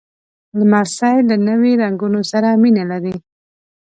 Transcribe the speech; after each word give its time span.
لمسی 0.57 1.15
له 1.29 1.35
نوي 1.47 1.73
رنګونو 1.81 2.21
سره 2.31 2.49
مینه 2.61 2.83
لري. 2.91 3.15